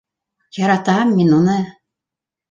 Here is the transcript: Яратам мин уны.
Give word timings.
Яратам 0.59 1.11
мин 1.17 1.29
уны. 1.41 1.59